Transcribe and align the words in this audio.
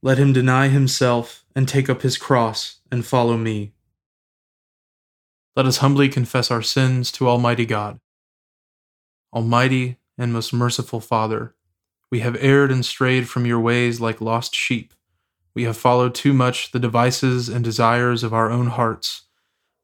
let 0.00 0.18
him 0.18 0.32
deny 0.32 0.68
himself 0.68 1.44
and 1.56 1.66
take 1.66 1.90
up 1.90 2.02
his 2.02 2.16
cross 2.16 2.80
and 2.90 3.04
follow 3.04 3.36
me. 3.36 3.72
Let 5.56 5.66
us 5.66 5.78
humbly 5.78 6.08
confess 6.08 6.52
our 6.52 6.62
sins 6.62 7.10
to 7.12 7.28
Almighty 7.28 7.66
God. 7.66 7.98
Almighty 9.32 9.98
and 10.16 10.32
most 10.32 10.52
merciful 10.52 11.00
Father, 11.00 11.56
we 12.12 12.20
have 12.20 12.36
erred 12.38 12.70
and 12.70 12.84
strayed 12.84 13.28
from 13.28 13.44
your 13.44 13.58
ways 13.58 14.00
like 14.00 14.20
lost 14.20 14.54
sheep. 14.54 14.94
We 15.52 15.64
have 15.64 15.76
followed 15.76 16.14
too 16.14 16.32
much 16.32 16.70
the 16.70 16.78
devices 16.78 17.48
and 17.48 17.64
desires 17.64 18.22
of 18.22 18.32
our 18.32 18.50
own 18.50 18.68
hearts. 18.68 19.22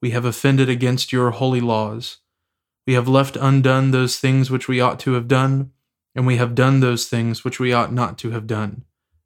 We 0.01 0.11
have 0.11 0.25
offended 0.25 0.69
against 0.69 1.13
your 1.13 1.33
holy 1.33 1.61
laws. 1.61 2.19
We 2.87 2.93
have 2.95 3.09
left 3.09 3.37
undone 3.37 3.91
those 3.91 4.19
things 4.19 4.49
which 4.49 4.69
we 4.69 4.81
ought 4.81 5.01
to 5.01 5.15
have 5.15 5.27
done, 5.27 5.73
and 6.15 6.25
we 6.25 6.37
have 6.37 6.55
done 6.55 6.79
those 6.79 7.07
things 7.07 7.43
which 7.43 7.59
we 7.59 7.73
ought 7.73 7.93
not 7.93 8.17
to 8.19 8.31
have 8.31 8.47
done 8.47 8.85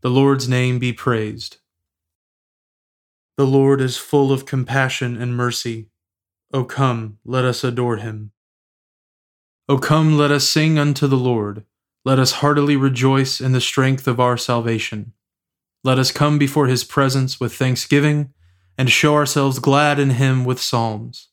The 0.00 0.10
Lord's 0.10 0.48
name 0.48 0.78
be 0.78 0.92
praised. 0.92 1.56
The 3.36 3.46
Lord 3.46 3.80
is 3.80 3.96
full 3.96 4.30
of 4.30 4.46
compassion 4.46 5.20
and 5.20 5.36
mercy. 5.36 5.88
O 6.52 6.62
come, 6.62 7.18
let 7.24 7.44
us 7.44 7.64
adore 7.64 7.96
him. 7.96 8.30
O 9.68 9.76
come, 9.76 10.16
let 10.16 10.30
us 10.30 10.48
sing 10.48 10.78
unto 10.78 11.08
the 11.08 11.16
Lord. 11.16 11.64
Let 12.04 12.20
us 12.20 12.32
heartily 12.32 12.76
rejoice 12.76 13.40
in 13.40 13.50
the 13.50 13.60
strength 13.60 14.06
of 14.06 14.20
our 14.20 14.36
salvation. 14.36 15.14
Let 15.82 15.98
us 15.98 16.12
come 16.12 16.38
before 16.38 16.68
his 16.68 16.84
presence 16.84 17.40
with 17.40 17.54
thanksgiving, 17.54 18.32
and 18.78 18.90
show 18.90 19.16
ourselves 19.16 19.58
glad 19.58 19.98
in 19.98 20.10
him 20.10 20.44
with 20.44 20.60
psalms. 20.60 21.26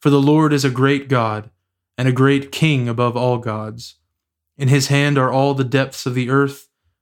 For 0.00 0.10
the 0.10 0.22
Lord 0.22 0.52
is 0.52 0.64
a 0.64 0.70
great 0.70 1.08
God, 1.08 1.50
and 1.96 2.06
a 2.06 2.12
great 2.12 2.52
King 2.52 2.88
above 2.88 3.16
all 3.16 3.38
gods. 3.38 3.96
In 4.56 4.68
his 4.68 4.86
hand 4.86 5.18
are 5.18 5.32
all 5.32 5.54
the 5.54 5.64
depths 5.64 6.06
of 6.06 6.14
the 6.14 6.30
earth 6.30 6.67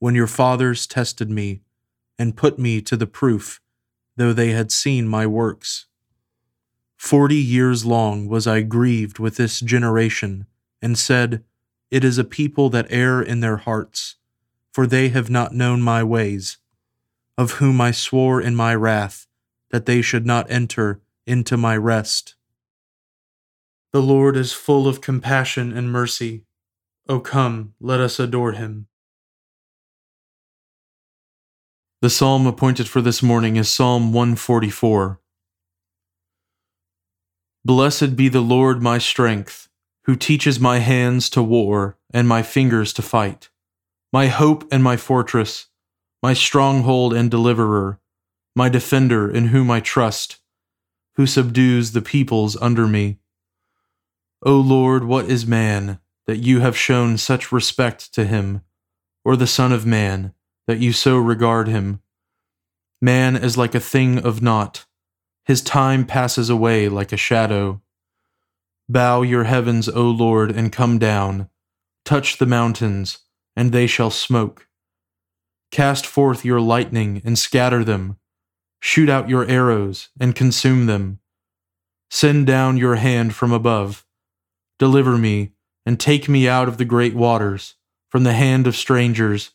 when 0.00 0.16
your 0.16 0.26
fathers 0.26 0.86
tested 0.86 1.30
me 1.30 1.60
and 2.18 2.36
put 2.36 2.58
me 2.58 2.80
to 2.80 2.96
the 2.96 3.06
proof, 3.06 3.60
though 4.16 4.32
they 4.32 4.50
had 4.50 4.72
seen 4.72 5.06
my 5.06 5.26
works. 5.26 5.86
Forty 6.96 7.36
years 7.36 7.86
long 7.86 8.26
was 8.26 8.46
I 8.46 8.62
grieved 8.62 9.18
with 9.18 9.36
this 9.36 9.60
generation, 9.60 10.46
and 10.82 10.98
said, 10.98 11.44
It 11.90 12.04
is 12.04 12.18
a 12.18 12.24
people 12.24 12.68
that 12.70 12.86
err 12.90 13.22
in 13.22 13.40
their 13.40 13.58
hearts, 13.58 14.16
for 14.72 14.86
they 14.86 15.10
have 15.10 15.30
not 15.30 15.54
known 15.54 15.80
my 15.80 16.02
ways, 16.02 16.58
of 17.38 17.52
whom 17.52 17.80
I 17.80 17.90
swore 17.92 18.40
in 18.40 18.56
my 18.56 18.74
wrath 18.74 19.26
that 19.70 19.86
they 19.86 20.02
should 20.02 20.26
not 20.26 20.50
enter 20.50 21.00
into 21.26 21.56
my 21.56 21.76
rest. 21.76 22.34
The 23.92 24.02
Lord 24.02 24.36
is 24.36 24.52
full 24.52 24.86
of 24.86 25.00
compassion 25.00 25.76
and 25.76 25.90
mercy. 25.90 26.44
O 27.08 27.18
come, 27.18 27.74
let 27.80 28.00
us 28.00 28.20
adore 28.20 28.52
him. 28.52 28.86
The 32.02 32.08
psalm 32.08 32.46
appointed 32.46 32.88
for 32.88 33.02
this 33.02 33.22
morning 33.22 33.56
is 33.56 33.68
Psalm 33.68 34.14
144. 34.14 35.20
Blessed 37.62 38.16
be 38.16 38.30
the 38.30 38.40
Lord 38.40 38.80
my 38.80 38.96
strength, 38.96 39.68
who 40.04 40.16
teaches 40.16 40.58
my 40.58 40.78
hands 40.78 41.28
to 41.28 41.42
war 41.42 41.98
and 42.10 42.26
my 42.26 42.40
fingers 42.40 42.94
to 42.94 43.02
fight, 43.02 43.50
my 44.14 44.28
hope 44.28 44.66
and 44.72 44.82
my 44.82 44.96
fortress, 44.96 45.66
my 46.22 46.32
stronghold 46.32 47.12
and 47.12 47.30
deliverer, 47.30 48.00
my 48.56 48.70
defender 48.70 49.30
in 49.30 49.48
whom 49.48 49.70
I 49.70 49.80
trust, 49.80 50.40
who 51.16 51.26
subdues 51.26 51.92
the 51.92 52.00
peoples 52.00 52.56
under 52.62 52.86
me. 52.86 53.18
O 54.42 54.56
Lord, 54.56 55.04
what 55.04 55.26
is 55.26 55.46
man, 55.46 56.00
that 56.26 56.38
you 56.38 56.60
have 56.60 56.78
shown 56.78 57.18
such 57.18 57.52
respect 57.52 58.14
to 58.14 58.24
him, 58.24 58.62
or 59.22 59.36
the 59.36 59.46
Son 59.46 59.70
of 59.70 59.84
Man? 59.84 60.32
That 60.70 60.78
you 60.78 60.92
so 60.92 61.18
regard 61.18 61.66
him. 61.66 62.00
Man 63.02 63.34
is 63.34 63.58
like 63.58 63.74
a 63.74 63.80
thing 63.80 64.18
of 64.18 64.40
naught, 64.40 64.86
his 65.44 65.62
time 65.62 66.06
passes 66.06 66.48
away 66.48 66.88
like 66.88 67.10
a 67.12 67.16
shadow. 67.16 67.82
Bow 68.88 69.22
your 69.22 69.42
heavens, 69.42 69.88
O 69.88 70.02
Lord, 70.02 70.52
and 70.52 70.70
come 70.70 71.00
down. 71.00 71.48
Touch 72.04 72.38
the 72.38 72.46
mountains, 72.46 73.18
and 73.56 73.72
they 73.72 73.88
shall 73.88 74.12
smoke. 74.12 74.68
Cast 75.72 76.06
forth 76.06 76.44
your 76.44 76.60
lightning 76.60 77.20
and 77.24 77.36
scatter 77.36 77.82
them. 77.82 78.16
Shoot 78.78 79.08
out 79.08 79.28
your 79.28 79.44
arrows 79.46 80.10
and 80.20 80.36
consume 80.36 80.86
them. 80.86 81.18
Send 82.12 82.46
down 82.46 82.76
your 82.76 82.94
hand 82.94 83.34
from 83.34 83.50
above. 83.50 84.06
Deliver 84.78 85.18
me, 85.18 85.50
and 85.84 85.98
take 85.98 86.28
me 86.28 86.46
out 86.46 86.68
of 86.68 86.78
the 86.78 86.84
great 86.84 87.16
waters, 87.16 87.74
from 88.08 88.22
the 88.22 88.34
hand 88.34 88.68
of 88.68 88.76
strangers 88.76 89.50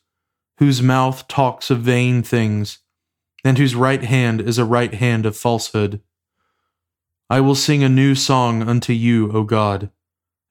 whose 0.58 0.82
mouth 0.82 1.28
talks 1.28 1.70
of 1.70 1.82
vain 1.82 2.24
things, 2.24 2.80
and 3.44 3.58
whose 3.58 3.76
right 3.76 4.04
hand 4.04 4.42
is 4.42 4.58
a 4.58 4.66
right 4.66 4.94
hand 4.94 5.26
of 5.26 5.36
falsehood. 5.36 6.02
I 7.30 7.42
will 7.42 7.56
sing 7.56 7.84
a 7.84 7.90
new 7.90 8.16
song 8.16 8.62
unto 8.62 8.94
you, 8.94 9.32
O 9.32 9.44
God, 9.44 9.90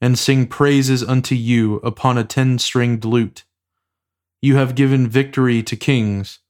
and 0.01 0.19
sing 0.19 0.47
praises 0.47 1.03
unto 1.03 1.35
you 1.35 1.77
upon 1.77 2.19
a 2.19 2.25
ten 2.25 2.59
stringed 2.59 3.05
lute. 3.05 3.45
You 4.43 4.57
have 4.57 4.75
given 4.75 5.09
victory 5.09 5.63
to 5.63 5.77
kings, 5.77 6.41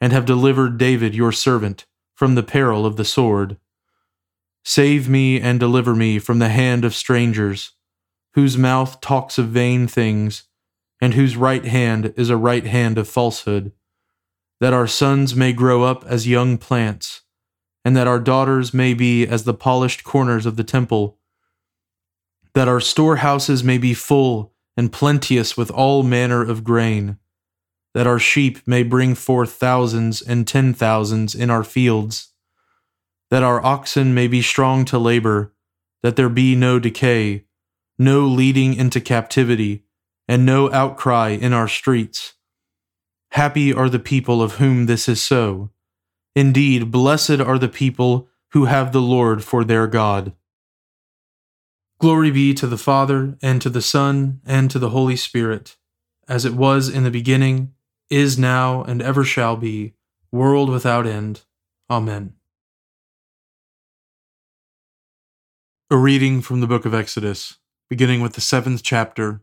and 0.00 0.12
have 0.12 0.24
delivered 0.24 0.78
David 0.78 1.14
your 1.14 1.32
servant 1.32 1.86
from 2.14 2.34
the 2.34 2.42
peril 2.42 2.84
of 2.84 2.96
the 2.96 3.04
sword. 3.04 3.58
Save 4.64 5.08
me 5.08 5.40
and 5.40 5.60
deliver 5.60 5.94
me 5.94 6.18
from 6.18 6.40
the 6.40 6.48
hand 6.48 6.84
of 6.84 6.94
strangers, 6.94 7.72
whose 8.34 8.58
mouth 8.58 9.00
talks 9.00 9.38
of 9.38 9.48
vain 9.48 9.86
things 9.86 10.47
and 11.00 11.14
whose 11.14 11.36
right 11.36 11.64
hand 11.64 12.12
is 12.16 12.30
a 12.30 12.36
right 12.36 12.66
hand 12.66 12.98
of 12.98 13.08
falsehood. 13.08 13.72
that 14.60 14.72
our 14.72 14.86
sons 14.86 15.34
may 15.36 15.52
grow 15.52 15.84
up 15.84 16.04
as 16.06 16.26
young 16.26 16.58
plants, 16.58 17.22
and 17.84 17.96
that 17.96 18.08
our 18.08 18.18
daughters 18.18 18.74
may 18.74 18.92
be 18.92 19.26
as 19.26 19.44
the 19.44 19.54
polished 19.54 20.02
corners 20.04 20.46
of 20.46 20.56
the 20.56 20.64
temple, 20.64 21.18
that 22.54 22.68
our 22.68 22.80
storehouses 22.80 23.62
may 23.62 23.78
be 23.78 23.94
full 23.94 24.52
and 24.76 24.92
plenteous 24.92 25.56
with 25.56 25.70
all 25.70 26.02
manner 26.02 26.42
of 26.42 26.64
grain, 26.64 27.18
that 27.94 28.06
our 28.06 28.18
sheep 28.18 28.58
may 28.66 28.82
bring 28.82 29.14
forth 29.14 29.52
thousands 29.52 30.20
and 30.22 30.46
ten 30.46 30.74
thousands 30.74 31.34
in 31.34 31.50
our 31.50 31.64
fields, 31.64 32.32
that 33.30 33.42
our 33.42 33.64
oxen 33.64 34.12
may 34.12 34.26
be 34.26 34.42
strong 34.42 34.84
to 34.84 34.98
labor, 34.98 35.54
that 36.02 36.16
there 36.16 36.28
be 36.28 36.56
no 36.56 36.78
decay, 36.78 37.44
no 37.98 38.26
leading 38.26 38.74
into 38.74 39.00
captivity, 39.00 39.84
and 40.28 40.44
no 40.44 40.70
outcry 40.70 41.30
in 41.30 41.52
our 41.52 41.66
streets 41.66 42.34
Happy 43.32 43.72
are 43.72 43.88
the 43.88 43.98
people 43.98 44.42
of 44.42 44.54
whom 44.54 44.86
this 44.86 45.08
is 45.08 45.20
so. 45.20 45.70
Indeed, 46.34 46.90
blessed 46.90 47.40
are 47.40 47.58
the 47.58 47.68
people 47.68 48.28
who 48.52 48.64
have 48.64 48.92
the 48.92 49.02
Lord 49.02 49.44
for 49.44 49.64
their 49.64 49.86
God. 49.86 50.32
Glory 52.00 52.30
be 52.30 52.54
to 52.54 52.66
the 52.66 52.78
Father, 52.78 53.36
and 53.42 53.60
to 53.60 53.68
the 53.68 53.82
Son, 53.82 54.40
and 54.46 54.70
to 54.70 54.78
the 54.78 54.90
Holy 54.90 55.16
Spirit, 55.16 55.76
as 56.28 56.44
it 56.44 56.54
was 56.54 56.88
in 56.88 57.02
the 57.04 57.10
beginning, 57.10 57.74
is 58.08 58.38
now, 58.38 58.82
and 58.84 59.02
ever 59.02 59.24
shall 59.24 59.56
be, 59.56 59.94
world 60.32 60.70
without 60.70 61.06
end. 61.06 61.42
Amen. 61.90 62.34
A 65.90 65.96
reading 65.96 66.40
from 66.40 66.60
the 66.60 66.66
book 66.66 66.86
of 66.86 66.94
Exodus, 66.94 67.58
beginning 67.90 68.20
with 68.20 68.34
the 68.34 68.40
seventh 68.40 68.82
chapter, 68.82 69.42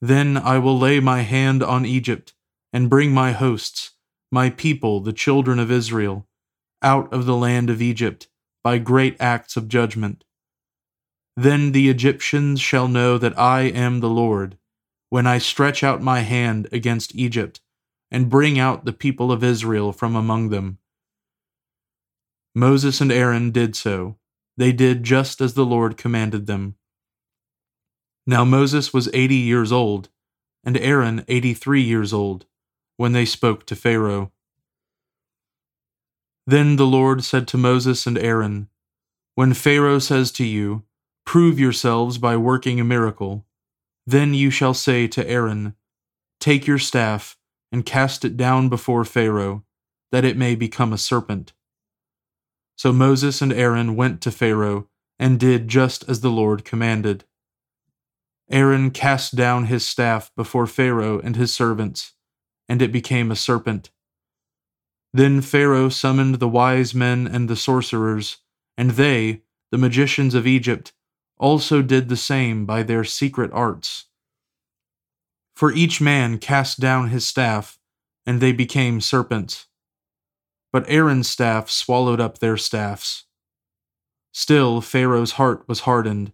Then 0.00 0.36
I 0.36 0.58
will 0.58 0.78
lay 0.78 1.00
my 1.00 1.22
hand 1.22 1.62
on 1.62 1.84
Egypt, 1.84 2.34
and 2.72 2.90
bring 2.90 3.12
my 3.12 3.32
hosts, 3.32 3.92
my 4.30 4.50
people, 4.50 5.00
the 5.00 5.12
children 5.12 5.58
of 5.58 5.70
Israel, 5.70 6.28
out 6.82 7.12
of 7.12 7.26
the 7.26 7.36
land 7.36 7.70
of 7.70 7.82
Egypt 7.82 8.28
by 8.62 8.78
great 8.78 9.16
acts 9.20 9.56
of 9.56 9.68
judgment. 9.68 10.24
Then 11.36 11.72
the 11.72 11.88
Egyptians 11.88 12.60
shall 12.60 12.88
know 12.88 13.18
that 13.18 13.38
I 13.38 13.62
am 13.62 14.00
the 14.00 14.10
Lord, 14.10 14.58
when 15.10 15.26
I 15.26 15.38
stretch 15.38 15.82
out 15.82 16.02
my 16.02 16.20
hand 16.20 16.68
against 16.72 17.14
Egypt, 17.14 17.60
and 18.10 18.30
bring 18.30 18.58
out 18.58 18.84
the 18.84 18.92
people 18.92 19.30
of 19.30 19.44
Israel 19.44 19.92
from 19.92 20.16
among 20.16 20.48
them. 20.50 20.78
Moses 22.54 23.00
and 23.00 23.12
Aaron 23.12 23.50
did 23.50 23.76
so. 23.76 24.16
They 24.56 24.72
did 24.72 25.04
just 25.04 25.40
as 25.40 25.54
the 25.54 25.66
Lord 25.66 25.96
commanded 25.96 26.46
them. 26.46 26.74
Now 28.28 28.44
Moses 28.44 28.92
was 28.92 29.08
eighty 29.14 29.36
years 29.36 29.72
old, 29.72 30.10
and 30.62 30.76
Aaron 30.76 31.24
eighty 31.28 31.54
three 31.54 31.80
years 31.80 32.12
old, 32.12 32.44
when 32.98 33.12
they 33.12 33.24
spoke 33.24 33.64
to 33.64 33.74
Pharaoh. 33.74 34.30
Then 36.46 36.76
the 36.76 36.86
Lord 36.86 37.24
said 37.24 37.48
to 37.48 37.56
Moses 37.56 38.06
and 38.06 38.18
Aaron, 38.18 38.68
When 39.34 39.54
Pharaoh 39.54 39.98
says 39.98 40.30
to 40.32 40.44
you, 40.44 40.82
Prove 41.24 41.58
yourselves 41.58 42.18
by 42.18 42.36
working 42.36 42.78
a 42.78 42.84
miracle, 42.84 43.46
then 44.06 44.34
you 44.34 44.50
shall 44.50 44.74
say 44.74 45.06
to 45.06 45.26
Aaron, 45.26 45.74
Take 46.38 46.66
your 46.66 46.78
staff 46.78 47.38
and 47.72 47.86
cast 47.86 48.26
it 48.26 48.36
down 48.36 48.68
before 48.68 49.06
Pharaoh, 49.06 49.64
that 50.12 50.26
it 50.26 50.36
may 50.36 50.54
become 50.54 50.92
a 50.92 50.98
serpent. 50.98 51.54
So 52.76 52.92
Moses 52.92 53.40
and 53.40 53.54
Aaron 53.54 53.96
went 53.96 54.20
to 54.20 54.30
Pharaoh 54.30 54.86
and 55.18 55.40
did 55.40 55.66
just 55.68 56.06
as 56.10 56.20
the 56.20 56.30
Lord 56.30 56.66
commanded. 56.66 57.24
Aaron 58.50 58.90
cast 58.90 59.36
down 59.36 59.66
his 59.66 59.86
staff 59.86 60.30
before 60.34 60.66
Pharaoh 60.66 61.20
and 61.20 61.36
his 61.36 61.54
servants, 61.54 62.14
and 62.68 62.80
it 62.80 62.90
became 62.92 63.30
a 63.30 63.36
serpent. 63.36 63.90
Then 65.12 65.42
Pharaoh 65.42 65.90
summoned 65.90 66.36
the 66.36 66.48
wise 66.48 66.94
men 66.94 67.26
and 67.26 67.48
the 67.48 67.56
sorcerers, 67.56 68.38
and 68.76 68.92
they, 68.92 69.42
the 69.70 69.78
magicians 69.78 70.34
of 70.34 70.46
Egypt, 70.46 70.92
also 71.36 71.82
did 71.82 72.08
the 72.08 72.16
same 72.16 72.64
by 72.64 72.82
their 72.82 73.04
secret 73.04 73.50
arts. 73.52 74.06
For 75.54 75.72
each 75.72 76.00
man 76.00 76.38
cast 76.38 76.80
down 76.80 77.08
his 77.08 77.26
staff, 77.26 77.78
and 78.24 78.40
they 78.40 78.52
became 78.52 79.00
serpents. 79.00 79.66
But 80.72 80.88
Aaron's 80.88 81.28
staff 81.28 81.68
swallowed 81.68 82.20
up 82.20 82.38
their 82.38 82.56
staffs. 82.56 83.24
Still, 84.32 84.80
Pharaoh's 84.80 85.32
heart 85.32 85.68
was 85.68 85.80
hardened, 85.80 86.32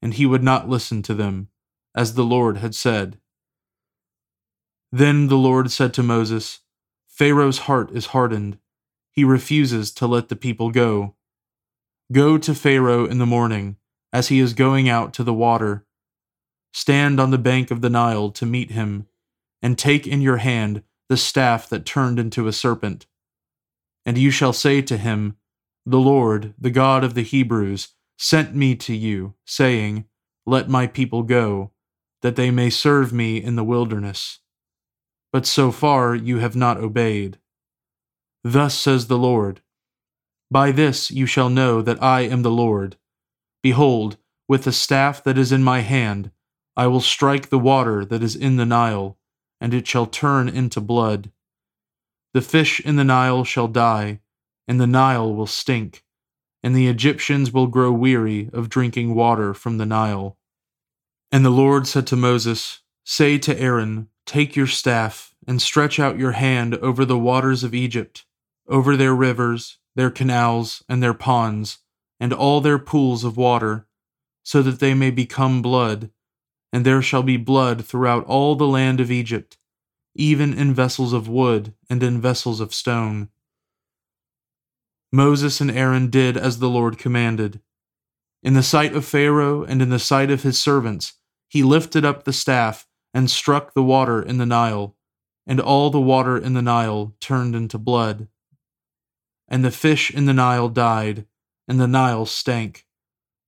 and 0.00 0.14
he 0.14 0.26
would 0.26 0.42
not 0.42 0.68
listen 0.68 1.02
to 1.02 1.14
them 1.14 1.48
as 1.96 2.14
the 2.14 2.24
Lord 2.24 2.58
had 2.58 2.74
said. 2.74 3.18
Then 4.92 5.28
the 5.28 5.36
Lord 5.36 5.70
said 5.70 5.94
to 5.94 6.02
Moses, 6.02 6.60
Pharaoh's 7.08 7.60
heart 7.60 7.90
is 7.92 8.06
hardened. 8.06 8.58
He 9.10 9.24
refuses 9.24 9.90
to 9.92 10.06
let 10.06 10.28
the 10.28 10.36
people 10.36 10.70
go. 10.70 11.14
Go 12.12 12.36
to 12.36 12.54
Pharaoh 12.54 13.06
in 13.06 13.18
the 13.18 13.26
morning, 13.26 13.76
as 14.12 14.28
he 14.28 14.38
is 14.38 14.52
going 14.52 14.88
out 14.88 15.14
to 15.14 15.24
the 15.24 15.34
water. 15.34 15.86
Stand 16.72 17.18
on 17.18 17.30
the 17.30 17.38
bank 17.38 17.70
of 17.70 17.80
the 17.80 17.90
Nile 17.90 18.30
to 18.32 18.44
meet 18.44 18.72
him, 18.72 19.06
and 19.62 19.78
take 19.78 20.06
in 20.06 20.20
your 20.20 20.36
hand 20.36 20.82
the 21.08 21.16
staff 21.16 21.68
that 21.70 21.86
turned 21.86 22.18
into 22.18 22.46
a 22.46 22.52
serpent. 22.52 23.06
And 24.04 24.18
you 24.18 24.30
shall 24.30 24.52
say 24.52 24.82
to 24.82 24.98
him, 24.98 25.36
The 25.86 25.98
Lord, 25.98 26.52
the 26.58 26.70
God 26.70 27.02
of 27.02 27.14
the 27.14 27.22
Hebrews, 27.22 27.88
sent 28.18 28.54
me 28.54 28.76
to 28.76 28.94
you, 28.94 29.34
saying, 29.46 30.04
Let 30.44 30.68
my 30.68 30.86
people 30.86 31.22
go 31.22 31.72
that 32.22 32.36
they 32.36 32.50
may 32.50 32.70
serve 32.70 33.12
me 33.12 33.42
in 33.42 33.56
the 33.56 33.64
wilderness. 33.64 34.40
But 35.32 35.46
so 35.46 35.70
far 35.70 36.14
you 36.14 36.38
have 36.38 36.56
not 36.56 36.78
obeyed. 36.78 37.38
Thus 38.42 38.74
says 38.74 39.06
the 39.06 39.18
Lord 39.18 39.60
By 40.50 40.70
this 40.72 41.10
you 41.10 41.26
shall 41.26 41.50
know 41.50 41.82
that 41.82 42.02
I 42.02 42.20
am 42.20 42.42
the 42.42 42.50
Lord. 42.50 42.96
Behold, 43.62 44.16
with 44.48 44.64
the 44.64 44.72
staff 44.72 45.24
that 45.24 45.36
is 45.36 45.50
in 45.50 45.62
my 45.62 45.80
hand, 45.80 46.30
I 46.76 46.86
will 46.86 47.00
strike 47.00 47.48
the 47.48 47.58
water 47.58 48.04
that 48.04 48.22
is 48.22 48.36
in 48.36 48.56
the 48.56 48.66
Nile, 48.66 49.18
and 49.60 49.74
it 49.74 49.86
shall 49.86 50.06
turn 50.06 50.48
into 50.48 50.80
blood. 50.80 51.32
The 52.34 52.42
fish 52.42 52.80
in 52.80 52.96
the 52.96 53.04
Nile 53.04 53.44
shall 53.44 53.66
die, 53.66 54.20
and 54.68 54.80
the 54.80 54.86
Nile 54.86 55.34
will 55.34 55.46
stink, 55.46 56.04
and 56.62 56.76
the 56.76 56.86
Egyptians 56.86 57.50
will 57.50 57.66
grow 57.66 57.90
weary 57.90 58.50
of 58.52 58.68
drinking 58.68 59.14
water 59.14 59.54
from 59.54 59.78
the 59.78 59.86
Nile. 59.86 60.36
And 61.32 61.44
the 61.44 61.50
Lord 61.50 61.86
said 61.86 62.06
to 62.08 62.16
Moses, 62.16 62.80
Say 63.04 63.38
to 63.38 63.58
Aaron, 63.58 64.08
Take 64.26 64.56
your 64.56 64.66
staff, 64.66 65.34
and 65.46 65.62
stretch 65.62 65.98
out 65.98 66.18
your 66.18 66.32
hand 66.32 66.74
over 66.76 67.04
the 67.04 67.18
waters 67.18 67.62
of 67.62 67.74
Egypt, 67.74 68.24
over 68.68 68.96
their 68.96 69.14
rivers, 69.14 69.78
their 69.94 70.10
canals, 70.10 70.84
and 70.88 71.02
their 71.02 71.14
ponds, 71.14 71.78
and 72.18 72.32
all 72.32 72.60
their 72.60 72.78
pools 72.78 73.24
of 73.24 73.36
water, 73.36 73.86
so 74.42 74.62
that 74.62 74.80
they 74.80 74.94
may 74.94 75.10
become 75.10 75.62
blood, 75.62 76.10
and 76.72 76.84
there 76.84 77.02
shall 77.02 77.22
be 77.22 77.36
blood 77.36 77.84
throughout 77.84 78.24
all 78.24 78.54
the 78.54 78.66
land 78.66 79.00
of 79.00 79.10
Egypt, 79.10 79.56
even 80.14 80.52
in 80.52 80.74
vessels 80.74 81.12
of 81.12 81.28
wood 81.28 81.74
and 81.88 82.02
in 82.02 82.20
vessels 82.20 82.60
of 82.60 82.74
stone. 82.74 83.28
Moses 85.12 85.60
and 85.60 85.70
Aaron 85.70 86.10
did 86.10 86.36
as 86.36 86.58
the 86.58 86.68
Lord 86.68 86.98
commanded. 86.98 87.60
In 88.46 88.54
the 88.54 88.62
sight 88.62 88.94
of 88.94 89.04
Pharaoh 89.04 89.64
and 89.64 89.82
in 89.82 89.88
the 89.88 89.98
sight 89.98 90.30
of 90.30 90.44
his 90.44 90.56
servants, 90.56 91.14
he 91.48 91.64
lifted 91.64 92.04
up 92.04 92.22
the 92.22 92.32
staff 92.32 92.86
and 93.12 93.28
struck 93.28 93.74
the 93.74 93.82
water 93.82 94.22
in 94.22 94.38
the 94.38 94.46
Nile, 94.46 94.94
and 95.48 95.58
all 95.58 95.90
the 95.90 96.00
water 96.00 96.38
in 96.38 96.54
the 96.54 96.62
Nile 96.62 97.16
turned 97.18 97.56
into 97.56 97.76
blood. 97.76 98.28
And 99.48 99.64
the 99.64 99.72
fish 99.72 100.12
in 100.12 100.26
the 100.26 100.32
Nile 100.32 100.68
died, 100.68 101.26
and 101.66 101.80
the 101.80 101.88
Nile 101.88 102.24
stank, 102.24 102.86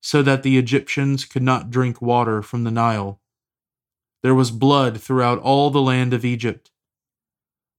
so 0.02 0.20
that 0.22 0.42
the 0.42 0.58
Egyptians 0.58 1.24
could 1.24 1.44
not 1.44 1.70
drink 1.70 2.02
water 2.02 2.42
from 2.42 2.64
the 2.64 2.72
Nile. 2.72 3.20
There 4.24 4.34
was 4.34 4.50
blood 4.50 5.00
throughout 5.00 5.38
all 5.38 5.70
the 5.70 5.80
land 5.80 6.12
of 6.12 6.24
Egypt. 6.24 6.72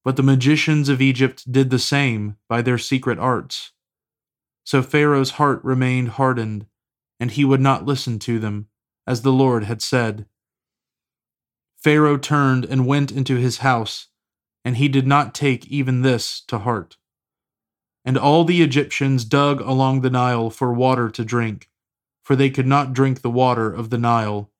But 0.06 0.16
the 0.16 0.24
magicians 0.24 0.88
of 0.88 1.02
Egypt 1.02 1.52
did 1.52 1.70
the 1.70 1.80
same 1.80 2.38
by 2.48 2.62
their 2.62 2.78
secret 2.78 3.20
arts. 3.20 3.74
So 4.64 4.82
Pharaoh's 4.82 5.32
heart 5.32 5.62
remained 5.66 6.12
hardened 6.12 6.66
and 7.20 7.32
he 7.32 7.44
would 7.44 7.62
not 7.62 7.86
listen 7.86 8.20
to 8.20 8.40
them, 8.40 8.68
as 9.06 9.22
the 9.22 9.32
Lord 9.32 9.66
had 9.66 9.82
said. 9.82 10.26
Pharaoh 11.78 12.18
turned 12.18 12.66
and 12.66 12.88
went 12.88 13.12
into 13.12 13.36
his 13.36 13.60
house, 13.60 14.08
and 14.66 14.78
he 14.78 14.88
did 14.88 15.08
not 15.08 15.34
take 15.34 15.68
even 15.68 16.02
this 16.02 16.42
to 16.42 16.60
heart. 16.60 16.98
And 18.06 18.18
all 18.18 18.44
the 18.44 18.62
Egyptians 18.62 19.26
dug 19.26 19.62
along 19.62 20.02
the 20.02 20.10
Nile 20.10 20.50
for 20.50 20.74
water 20.74 21.10
to 21.10 21.26
drink, 21.26 21.70
for 22.24 22.36
they 22.36 22.50
could 22.50 22.68
not 22.68 22.94
drink 22.94 23.22
the 23.22 23.30
water 23.30 23.72
of 23.72 23.90
the 23.90 23.98
Nile. 23.98 24.52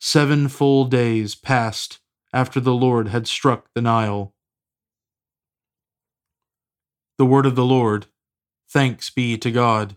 Seven 0.00 0.48
full 0.48 0.84
days 0.84 1.34
passed 1.34 2.00
after 2.32 2.60
the 2.60 2.74
Lord 2.74 3.08
had 3.08 3.26
struck 3.26 3.68
the 3.74 3.80
Nile. 3.80 4.34
The 7.16 7.26
word 7.26 7.46
of 7.46 7.54
the 7.54 7.64
Lord. 7.64 8.06
Thanks 8.68 9.08
be 9.08 9.38
to 9.38 9.50
God. 9.50 9.96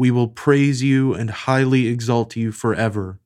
We 0.00 0.10
will 0.10 0.28
praise 0.28 0.82
you 0.82 1.12
and 1.12 1.28
highly 1.28 1.86
exalt 1.86 2.34
you 2.34 2.52
forever. 2.52 3.20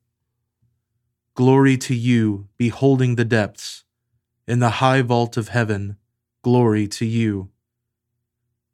Glory 1.33 1.77
to 1.77 1.95
you, 1.95 2.49
beholding 2.57 3.15
the 3.15 3.23
depths 3.23 3.85
in 4.45 4.59
the 4.59 4.81
high 4.81 5.01
vault 5.01 5.37
of 5.37 5.47
heaven, 5.47 5.95
glory 6.41 6.85
to 6.89 7.05
you. 7.05 7.49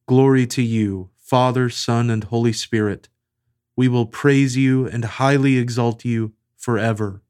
Glory 0.07 0.47
to 0.47 0.63
you, 0.63 1.11
Father, 1.15 1.69
Son, 1.69 2.09
and 2.09 2.23
Holy 2.23 2.51
Spirit. 2.51 3.07
We 3.75 3.87
will 3.87 4.07
praise 4.07 4.57
you 4.57 4.87
and 4.87 5.05
highly 5.05 5.59
exalt 5.59 6.03
you 6.03 6.33
forever. 6.57 7.21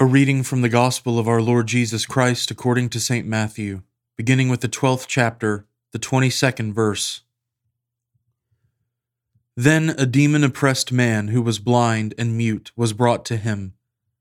A 0.00 0.06
reading 0.06 0.42
from 0.42 0.62
the 0.62 0.70
Gospel 0.70 1.18
of 1.18 1.28
our 1.28 1.42
Lord 1.42 1.66
Jesus 1.66 2.06
Christ 2.06 2.50
according 2.50 2.88
to 2.88 2.98
St. 2.98 3.26
Matthew, 3.26 3.82
beginning 4.16 4.48
with 4.48 4.62
the 4.62 4.70
12th 4.70 5.04
chapter, 5.06 5.66
the 5.94 5.98
22nd 6.00 6.74
verse. 6.74 7.20
Then 9.56 9.94
a 9.96 10.06
demon 10.06 10.42
oppressed 10.42 10.90
man 10.90 11.28
who 11.28 11.40
was 11.40 11.60
blind 11.60 12.14
and 12.18 12.36
mute 12.36 12.72
was 12.74 12.92
brought 12.92 13.24
to 13.26 13.36
him 13.36 13.74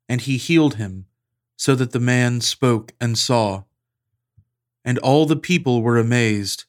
and 0.07 0.21
he 0.21 0.37
healed 0.37 0.75
him, 0.75 1.07
so 1.57 1.73
that 1.73 1.91
the 1.91 1.99
man 1.99 2.41
spoke 2.41 2.93
and 3.01 3.17
saw. 3.17 3.63
And 4.85 4.99
all 4.99 5.25
the 5.25 5.35
people 5.35 5.81
were 5.81 5.97
amazed, 5.97 6.65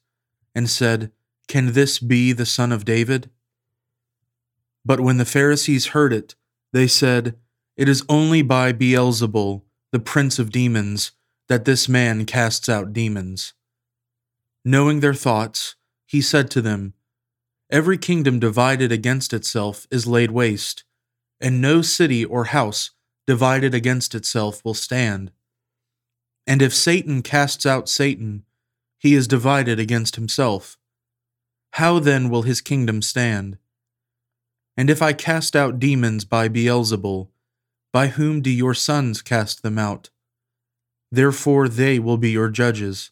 and 0.55 0.67
said, 0.67 1.11
Can 1.47 1.73
this 1.73 1.99
be 1.99 2.31
the 2.31 2.45
son 2.47 2.71
of 2.71 2.85
David? 2.85 3.29
But 4.83 5.01
when 5.01 5.17
the 5.17 5.25
Pharisees 5.25 5.87
heard 5.87 6.11
it, 6.11 6.33
they 6.73 6.87
said, 6.87 7.35
It 7.77 7.87
is 7.87 8.03
only 8.09 8.41
by 8.41 8.73
Beelzebul, 8.73 9.61
the 9.91 9.99
prince 9.99 10.39
of 10.39 10.51
demons, 10.51 11.11
that 11.47 11.65
this 11.65 11.87
man 11.87 12.25
casts 12.25 12.67
out 12.67 12.93
demons. 12.93 13.53
Knowing 14.67 14.99
their 14.99 15.13
thoughts, 15.13 15.75
he 16.07 16.19
said 16.19 16.49
to 16.49 16.59
them, 16.59 16.95
Every 17.69 17.99
kingdom 17.99 18.39
divided 18.39 18.91
against 18.91 19.31
itself 19.31 19.85
is 19.91 20.07
laid 20.07 20.31
waste, 20.31 20.83
and 21.39 21.61
no 21.61 21.83
city 21.83 22.25
or 22.25 22.45
house 22.45 22.89
divided 23.27 23.75
against 23.75 24.15
itself 24.15 24.65
will 24.65 24.73
stand. 24.73 25.31
And 26.47 26.63
if 26.63 26.73
Satan 26.73 27.21
casts 27.21 27.67
out 27.67 27.87
Satan, 27.87 28.43
he 28.97 29.13
is 29.13 29.27
divided 29.27 29.79
against 29.79 30.15
himself. 30.15 30.79
How 31.73 31.99
then 31.99 32.29
will 32.29 32.41
his 32.41 32.61
kingdom 32.61 33.03
stand? 33.03 33.59
And 34.75 34.89
if 34.89 34.99
I 34.99 35.13
cast 35.13 35.55
out 35.55 35.79
demons 35.79 36.25
by 36.25 36.49
Beelzebul, 36.49 37.29
by 37.93 38.07
whom 38.07 38.41
do 38.41 38.49
your 38.49 38.73
sons 38.73 39.21
cast 39.21 39.61
them 39.61 39.77
out? 39.77 40.09
Therefore 41.11 41.69
they 41.69 41.99
will 41.99 42.17
be 42.17 42.31
your 42.31 42.49
judges. 42.49 43.11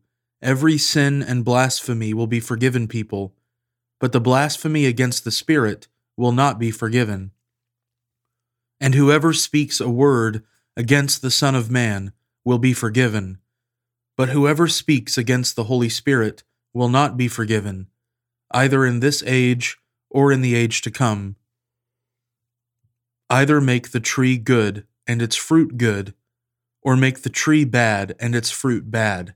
every 0.41 0.77
sin 0.77 1.21
and 1.21 1.45
blasphemy 1.45 2.13
will 2.13 2.27
be 2.27 2.39
forgiven 2.39 2.87
people, 2.87 3.33
but 3.99 4.11
the 4.11 4.21
blasphemy 4.21 4.85
against 4.85 5.23
the 5.23 5.31
Spirit 5.31 5.87
will 6.17 6.31
not 6.31 6.59
be 6.59 6.71
forgiven. 6.71 7.31
And 8.79 8.95
whoever 8.95 9.33
speaks 9.33 9.79
a 9.79 9.89
word 9.89 10.43
against 10.75 11.21
the 11.21 11.31
Son 11.31 11.53
of 11.53 11.69
Man 11.69 12.13
will 12.43 12.57
be 12.57 12.73
forgiven, 12.73 13.37
but 14.17 14.29
whoever 14.29 14.67
speaks 14.67 15.17
against 15.17 15.55
the 15.55 15.65
Holy 15.65 15.89
Spirit 15.89 16.43
will 16.73 16.89
not 16.89 17.17
be 17.17 17.27
forgiven, 17.27 17.87
either 18.51 18.85
in 18.85 18.99
this 18.99 19.23
age 19.25 19.77
or 20.09 20.31
in 20.31 20.41
the 20.41 20.55
age 20.55 20.81
to 20.81 20.91
come. 20.91 21.35
Either 23.29 23.61
make 23.61 23.91
the 23.91 23.99
tree 23.99 24.37
good 24.37 24.85
and 25.07 25.21
its 25.21 25.35
fruit 25.35 25.77
good, 25.77 26.13
or 26.81 26.97
make 26.97 27.21
the 27.21 27.29
tree 27.29 27.63
bad 27.63 28.15
and 28.19 28.35
its 28.35 28.49
fruit 28.49 28.89
bad, 28.89 29.35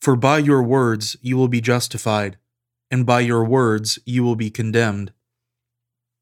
For 0.00 0.16
by 0.16 0.38
your 0.38 0.62
words 0.62 1.16
you 1.20 1.36
will 1.36 1.48
be 1.48 1.60
justified, 1.60 2.38
and 2.90 3.04
by 3.04 3.20
your 3.20 3.44
words 3.44 3.98
you 4.04 4.22
will 4.22 4.36
be 4.36 4.50
condemned. 4.50 5.12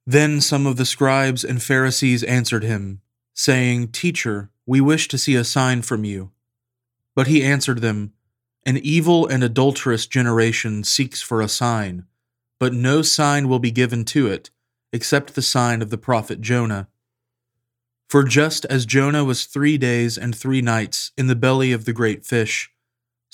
Then 0.06 0.40
some 0.40 0.66
of 0.66 0.76
the 0.76 0.86
scribes 0.86 1.44
and 1.44 1.62
Pharisees 1.62 2.22
answered 2.22 2.62
him, 2.62 3.00
saying, 3.34 3.88
Teacher, 3.88 4.50
we 4.64 4.80
wish 4.80 5.08
to 5.08 5.18
see 5.18 5.34
a 5.34 5.44
sign 5.44 5.82
from 5.82 6.04
you. 6.04 6.30
But 7.14 7.26
he 7.26 7.44
answered 7.44 7.80
them, 7.80 8.12
An 8.64 8.78
evil 8.78 9.26
and 9.26 9.42
adulterous 9.44 10.06
generation 10.06 10.84
seeks 10.84 11.20
for 11.20 11.40
a 11.40 11.48
sign, 11.48 12.06
but 12.58 12.72
no 12.72 13.02
sign 13.02 13.48
will 13.48 13.58
be 13.58 13.70
given 13.70 14.04
to 14.06 14.26
it, 14.26 14.50
except 14.92 15.34
the 15.34 15.42
sign 15.42 15.82
of 15.82 15.90
the 15.90 15.98
prophet 15.98 16.40
Jonah. 16.40 16.88
For 18.08 18.22
just 18.22 18.64
as 18.66 18.86
Jonah 18.86 19.24
was 19.24 19.44
three 19.44 19.76
days 19.76 20.16
and 20.16 20.34
three 20.34 20.62
nights 20.62 21.10
in 21.18 21.26
the 21.26 21.34
belly 21.34 21.72
of 21.72 21.84
the 21.84 21.92
great 21.92 22.24
fish, 22.24 22.70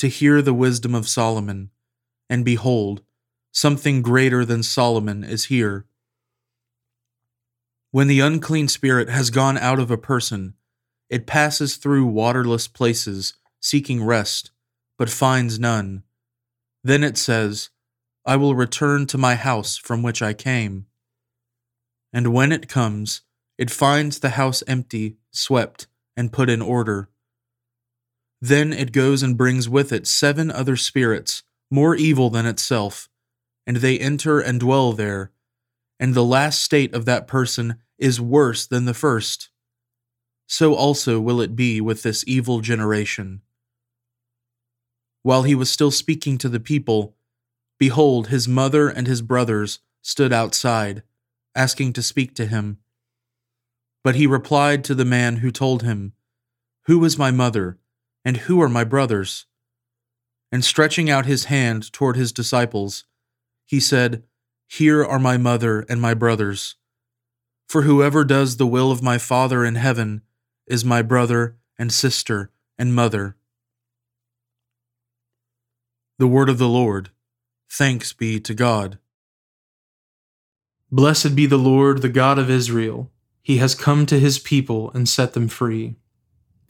to 0.00 0.08
hear 0.08 0.40
the 0.40 0.54
wisdom 0.54 0.94
of 0.94 1.06
Solomon. 1.06 1.68
And 2.30 2.42
behold, 2.42 3.02
something 3.52 4.00
greater 4.00 4.46
than 4.46 4.62
Solomon 4.62 5.22
is 5.22 5.46
here. 5.46 5.84
When 7.90 8.06
the 8.06 8.20
unclean 8.20 8.68
spirit 8.68 9.10
has 9.10 9.28
gone 9.28 9.58
out 9.58 9.78
of 9.78 9.90
a 9.90 9.98
person, 9.98 10.54
it 11.10 11.26
passes 11.26 11.76
through 11.76 12.06
waterless 12.06 12.66
places, 12.66 13.34
seeking 13.60 14.02
rest, 14.02 14.52
but 14.96 15.10
finds 15.10 15.58
none. 15.58 16.04
Then 16.82 17.04
it 17.04 17.18
says, 17.18 17.68
I 18.24 18.36
will 18.36 18.54
return 18.54 19.06
to 19.08 19.18
my 19.18 19.34
house 19.34 19.76
from 19.76 20.02
which 20.02 20.22
I 20.22 20.32
came. 20.32 20.86
And 22.10 22.32
when 22.32 22.52
it 22.52 22.70
comes, 22.70 23.20
it 23.58 23.70
finds 23.70 24.20
the 24.20 24.30
house 24.30 24.62
empty, 24.66 25.18
swept, 25.30 25.88
and 26.16 26.32
put 26.32 26.48
in 26.48 26.62
order. 26.62 27.10
Then 28.40 28.72
it 28.72 28.92
goes 28.92 29.22
and 29.22 29.36
brings 29.36 29.68
with 29.68 29.92
it 29.92 30.06
seven 30.06 30.50
other 30.50 30.76
spirits, 30.76 31.42
more 31.70 31.94
evil 31.94 32.30
than 32.30 32.46
itself, 32.46 33.08
and 33.66 33.76
they 33.78 33.98
enter 33.98 34.40
and 34.40 34.58
dwell 34.58 34.92
there. 34.92 35.30
And 35.98 36.14
the 36.14 36.24
last 36.24 36.62
state 36.62 36.94
of 36.94 37.04
that 37.04 37.26
person 37.26 37.76
is 37.98 38.20
worse 38.20 38.66
than 38.66 38.86
the 38.86 38.94
first. 38.94 39.50
So 40.46 40.74
also 40.74 41.20
will 41.20 41.40
it 41.40 41.54
be 41.54 41.80
with 41.80 42.02
this 42.02 42.24
evil 42.26 42.60
generation. 42.60 43.42
While 45.22 45.42
he 45.42 45.54
was 45.54 45.68
still 45.68 45.90
speaking 45.90 46.38
to 46.38 46.48
the 46.48 46.58
people, 46.58 47.14
behold, 47.78 48.28
his 48.28 48.48
mother 48.48 48.88
and 48.88 49.06
his 49.06 49.20
brothers 49.20 49.80
stood 50.00 50.32
outside, 50.32 51.02
asking 51.54 51.92
to 51.92 52.02
speak 52.02 52.34
to 52.36 52.46
him. 52.46 52.78
But 54.02 54.14
he 54.14 54.26
replied 54.26 54.82
to 54.84 54.94
the 54.94 55.04
man 55.04 55.36
who 55.36 55.50
told 55.50 55.82
him, 55.82 56.14
Who 56.86 57.04
is 57.04 57.18
my 57.18 57.30
mother, 57.30 57.78
and 58.24 58.38
who 58.38 58.60
are 58.60 58.68
my 58.68 58.84
brothers? 58.84 59.46
And 60.52 60.64
stretching 60.64 61.08
out 61.08 61.26
his 61.26 61.44
hand 61.44 61.92
toward 61.92 62.16
his 62.16 62.32
disciples, 62.32 63.04
he 63.64 63.78
said, 63.78 64.24
Here 64.68 65.04
are 65.04 65.18
my 65.18 65.36
mother 65.36 65.86
and 65.88 66.00
my 66.00 66.14
brothers. 66.14 66.74
For 67.68 67.82
whoever 67.82 68.24
does 68.24 68.56
the 68.56 68.66
will 68.66 68.90
of 68.90 69.02
my 69.02 69.16
Father 69.16 69.64
in 69.64 69.76
heaven 69.76 70.22
is 70.66 70.84
my 70.84 71.02
brother 71.02 71.56
and 71.78 71.92
sister 71.92 72.50
and 72.78 72.94
mother. 72.94 73.36
The 76.18 76.26
word 76.26 76.48
of 76.48 76.58
the 76.58 76.68
Lord. 76.68 77.10
Thanks 77.70 78.12
be 78.12 78.40
to 78.40 78.54
God. 78.54 78.98
Blessed 80.90 81.36
be 81.36 81.46
the 81.46 81.56
Lord, 81.56 82.02
the 82.02 82.08
God 82.08 82.38
of 82.38 82.50
Israel. 82.50 83.10
He 83.40 83.58
has 83.58 83.76
come 83.76 84.04
to 84.06 84.18
his 84.18 84.40
people 84.40 84.90
and 84.92 85.08
set 85.08 85.32
them 85.34 85.46
free. 85.46 85.94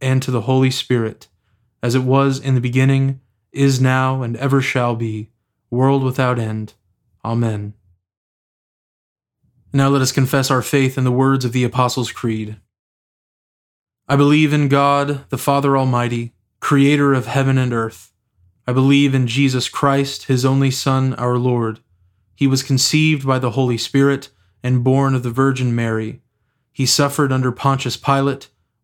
and 0.00 0.22
to 0.22 0.30
the 0.30 0.42
Holy 0.42 0.70
Spirit, 0.70 1.28
as 1.82 1.94
it 1.94 2.02
was 2.02 2.38
in 2.38 2.54
the 2.54 2.60
beginning, 2.60 3.20
is 3.52 3.80
now, 3.80 4.22
and 4.22 4.36
ever 4.36 4.60
shall 4.60 4.94
be, 4.96 5.30
world 5.70 6.02
without 6.02 6.38
end. 6.38 6.74
Amen. 7.24 7.74
Now 9.72 9.88
let 9.88 10.02
us 10.02 10.12
confess 10.12 10.50
our 10.50 10.62
faith 10.62 10.98
in 10.98 11.04
the 11.04 11.12
words 11.12 11.44
of 11.44 11.52
the 11.52 11.64
Apostles' 11.64 12.12
Creed. 12.12 12.56
I 14.08 14.16
believe 14.16 14.52
in 14.52 14.68
God, 14.68 15.28
the 15.28 15.38
Father 15.38 15.76
Almighty, 15.76 16.32
creator 16.58 17.14
of 17.14 17.26
heaven 17.26 17.56
and 17.56 17.72
earth. 17.72 18.12
I 18.66 18.72
believe 18.72 19.14
in 19.14 19.26
Jesus 19.26 19.68
Christ, 19.68 20.24
his 20.24 20.44
only 20.44 20.70
Son, 20.70 21.14
our 21.14 21.38
Lord. 21.38 21.80
He 22.34 22.46
was 22.46 22.62
conceived 22.62 23.26
by 23.26 23.38
the 23.38 23.52
Holy 23.52 23.78
Spirit 23.78 24.30
and 24.62 24.84
born 24.84 25.14
of 25.14 25.22
the 25.22 25.30
Virgin 25.30 25.74
Mary. 25.74 26.20
He 26.72 26.86
suffered 26.86 27.32
under 27.32 27.52
Pontius 27.52 27.96
Pilate 27.96 28.48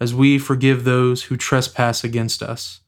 as 0.00 0.14
we 0.14 0.38
forgive 0.38 0.84
those 0.84 1.24
who 1.24 1.36
trespass 1.36 2.04
against 2.04 2.42
us. 2.42 2.80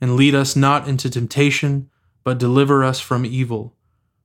And 0.00 0.16
lead 0.16 0.34
us 0.34 0.54
not 0.54 0.88
into 0.88 1.10
temptation, 1.10 1.90
but 2.22 2.38
deliver 2.38 2.84
us 2.84 3.00
from 3.00 3.24
evil. 3.24 3.76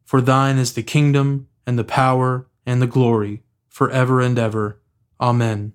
For 0.05 0.21
thine 0.21 0.57
is 0.57 0.73
the 0.73 0.83
kingdom, 0.83 1.47
and 1.65 1.77
the 1.77 1.83
power, 1.83 2.47
and 2.65 2.81
the 2.81 2.87
glory, 2.87 3.43
for 3.67 3.89
ever 3.91 4.21
and 4.21 4.37
ever. 4.37 4.81
Amen. 5.19 5.73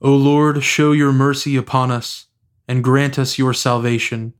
O 0.00 0.14
Lord, 0.14 0.62
show 0.62 0.92
your 0.92 1.12
mercy 1.12 1.56
upon 1.56 1.90
us, 1.90 2.26
and 2.66 2.84
grant 2.84 3.18
us 3.18 3.38
your 3.38 3.52
salvation. 3.52 4.32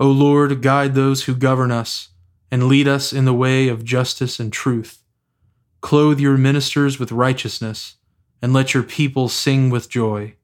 O 0.00 0.08
Lord, 0.10 0.62
guide 0.62 0.94
those 0.94 1.24
who 1.24 1.34
govern 1.34 1.70
us, 1.70 2.08
and 2.50 2.66
lead 2.66 2.88
us 2.88 3.12
in 3.12 3.24
the 3.24 3.34
way 3.34 3.68
of 3.68 3.84
justice 3.84 4.40
and 4.40 4.52
truth. 4.52 5.02
Clothe 5.80 6.18
your 6.18 6.36
ministers 6.36 6.98
with 6.98 7.12
righteousness 7.12 7.96
and 8.42 8.52
let 8.52 8.74
your 8.74 8.82
people 8.82 9.28
sing 9.28 9.70
with 9.70 9.88
joy. 9.88 10.34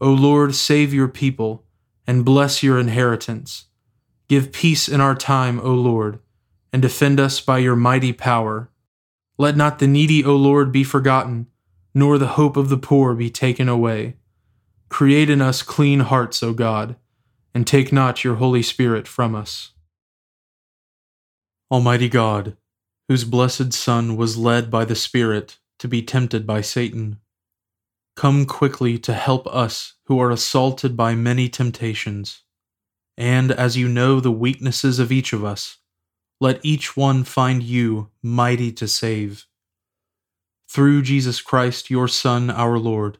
O 0.00 0.12
Lord, 0.12 0.54
save 0.54 0.94
your 0.94 1.08
people, 1.08 1.64
and 2.06 2.24
bless 2.24 2.62
your 2.62 2.78
inheritance. 2.78 3.66
Give 4.28 4.52
peace 4.52 4.88
in 4.88 5.00
our 5.00 5.14
time, 5.14 5.60
O 5.60 5.72
Lord, 5.72 6.20
and 6.72 6.82
defend 6.82 7.18
us 7.18 7.40
by 7.40 7.58
your 7.58 7.76
mighty 7.76 8.12
power. 8.12 8.70
Let 9.38 9.56
not 9.56 9.78
the 9.78 9.86
needy, 9.86 10.24
O 10.24 10.36
Lord, 10.36 10.72
be 10.72 10.84
forgotten, 10.84 11.46
nor 11.94 12.18
the 12.18 12.28
hope 12.28 12.56
of 12.56 12.68
the 12.68 12.78
poor 12.78 13.14
be 13.14 13.30
taken 13.30 13.68
away. 13.68 14.16
Create 14.88 15.30
in 15.30 15.40
us 15.40 15.62
clean 15.62 16.00
hearts, 16.00 16.42
O 16.42 16.52
God, 16.52 16.96
and 17.54 17.66
take 17.66 17.92
not 17.92 18.24
your 18.24 18.36
Holy 18.36 18.62
Spirit 18.62 19.08
from 19.08 19.34
us. 19.34 19.72
Almighty 21.70 22.08
God, 22.08 22.56
whose 23.08 23.24
blessed 23.24 23.72
Son 23.72 24.16
was 24.16 24.36
led 24.36 24.70
by 24.70 24.84
the 24.84 24.94
Spirit 24.94 25.58
to 25.78 25.88
be 25.88 26.02
tempted 26.02 26.46
by 26.46 26.60
Satan, 26.60 27.18
Come 28.18 28.46
quickly 28.46 28.98
to 28.98 29.14
help 29.14 29.46
us 29.46 29.94
who 30.06 30.18
are 30.18 30.32
assaulted 30.32 30.96
by 30.96 31.14
many 31.14 31.48
temptations. 31.48 32.42
And 33.16 33.52
as 33.52 33.76
you 33.76 33.88
know 33.88 34.18
the 34.18 34.32
weaknesses 34.32 34.98
of 34.98 35.12
each 35.12 35.32
of 35.32 35.44
us, 35.44 35.76
let 36.40 36.58
each 36.64 36.96
one 36.96 37.22
find 37.22 37.62
you 37.62 38.10
mighty 38.20 38.72
to 38.72 38.88
save. 38.88 39.46
Through 40.68 41.02
Jesus 41.02 41.40
Christ, 41.40 41.90
your 41.90 42.08
Son, 42.08 42.50
our 42.50 42.76
Lord, 42.76 43.18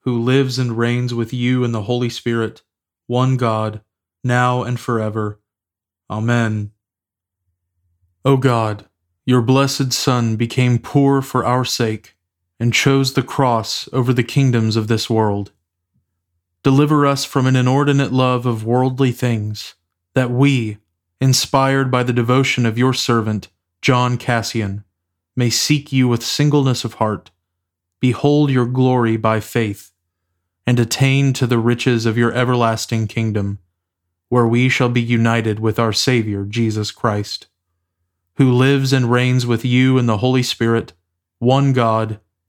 who 0.00 0.20
lives 0.20 0.58
and 0.58 0.76
reigns 0.76 1.14
with 1.14 1.32
you 1.32 1.64
in 1.64 1.72
the 1.72 1.84
Holy 1.84 2.10
Spirit, 2.10 2.60
one 3.06 3.38
God, 3.38 3.80
now 4.22 4.62
and 4.62 4.78
forever. 4.78 5.40
Amen. 6.10 6.72
O 8.26 8.36
God, 8.36 8.84
your 9.24 9.40
blessed 9.40 9.94
Son 9.94 10.36
became 10.36 10.78
poor 10.78 11.22
for 11.22 11.46
our 11.46 11.64
sake 11.64 12.13
and 12.64 12.72
chose 12.72 13.12
the 13.12 13.22
cross 13.22 13.90
over 13.92 14.10
the 14.14 14.22
kingdoms 14.22 14.74
of 14.74 14.88
this 14.88 15.10
world. 15.10 15.52
Deliver 16.62 17.06
us 17.06 17.22
from 17.22 17.46
an 17.46 17.56
inordinate 17.56 18.10
love 18.10 18.46
of 18.46 18.64
worldly 18.64 19.12
things, 19.12 19.74
that 20.14 20.30
we, 20.30 20.78
inspired 21.20 21.90
by 21.90 22.02
the 22.02 22.14
devotion 22.14 22.64
of 22.64 22.78
your 22.78 22.94
servant, 22.94 23.48
John 23.82 24.16
Cassian, 24.16 24.82
may 25.36 25.50
seek 25.50 25.92
you 25.92 26.08
with 26.08 26.24
singleness 26.24 26.86
of 26.86 26.94
heart, 26.94 27.30
behold 28.00 28.48
your 28.48 28.64
glory 28.64 29.18
by 29.18 29.40
faith, 29.40 29.92
and 30.66 30.80
attain 30.80 31.34
to 31.34 31.46
the 31.46 31.58
riches 31.58 32.06
of 32.06 32.16
your 32.16 32.32
everlasting 32.32 33.06
kingdom, 33.08 33.58
where 34.30 34.46
we 34.46 34.70
shall 34.70 34.88
be 34.88 35.02
united 35.02 35.60
with 35.60 35.78
our 35.78 35.92
Saviour 35.92 36.46
Jesus 36.46 36.90
Christ, 36.90 37.46
who 38.36 38.50
lives 38.50 38.94
and 38.94 39.10
reigns 39.10 39.44
with 39.44 39.66
you 39.66 39.98
in 39.98 40.06
the 40.06 40.16
Holy 40.16 40.42
Spirit, 40.42 40.94
one 41.40 41.74
God, 41.74 42.20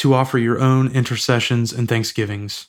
to 0.00 0.14
offer 0.14 0.38
your 0.38 0.58
own 0.58 0.90
intercessions 0.92 1.74
and 1.74 1.86
thanksgivings. 1.86 2.68